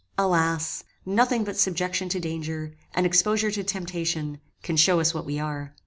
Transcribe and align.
Alas! 0.17 0.83
nothing 1.05 1.43
but 1.43 1.55
subjection 1.55 2.09
to 2.09 2.19
danger, 2.19 2.73
and 2.95 3.05
exposure 3.05 3.51
to 3.51 3.63
temptation, 3.63 4.41
can 4.63 4.75
show 4.75 4.99
us 4.99 5.13
what 5.13 5.25
we 5.25 5.37
are. 5.37 5.75